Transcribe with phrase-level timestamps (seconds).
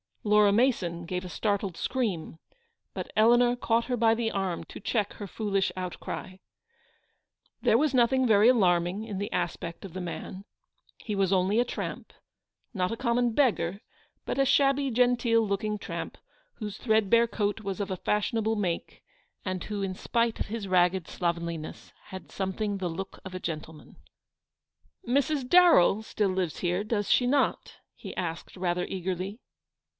[0.23, 2.37] Laura Mason gave a startled scream;
[2.93, 6.37] but Eleanor caught her by the arm, to check her foolish outcry.
[7.61, 10.45] There was nothing very alarming in the aspect of the man.
[10.97, 12.13] He was only a tramp:
[12.73, 13.81] not a common beggar,
[14.25, 16.17] but a shabby genteel looking tramp,
[16.55, 19.03] whose threadbare coat was of a fashionable make,
[19.45, 23.39] and who, in spite of his ragged slovenliness, had some thing the look of a
[23.39, 23.95] gentleman.
[23.97, 25.49] 2S4 Eleanor's victory." Mrs.
[25.49, 29.39] Darrell still lives here, does she not?" lie asked rather eagerly.